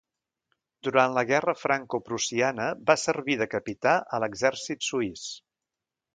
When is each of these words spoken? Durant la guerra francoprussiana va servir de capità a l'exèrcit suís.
Durant 0.85 1.11
la 1.17 1.23
guerra 1.31 1.53
francoprussiana 1.63 2.65
va 2.89 2.97
servir 3.03 3.37
de 3.43 3.49
capità 3.53 3.93
a 4.19 4.23
l'exèrcit 4.25 4.85
suís. 4.89 5.29